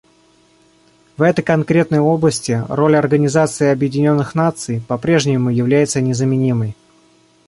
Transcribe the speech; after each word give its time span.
В 1.15 1.21
этой 1.21 1.43
конкретной 1.43 1.99
области 1.99 2.59
роль 2.69 2.95
Организации 2.95 3.67
Объединенных 3.67 4.33
Наций 4.33 4.81
по-прежнему 4.87 5.51
является 5.51 6.01
незаменимой. 6.01 6.75